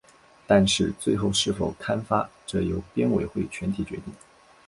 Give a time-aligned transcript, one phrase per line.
[0.47, 4.05] 但是最后是否刊发则由编委会全体决定。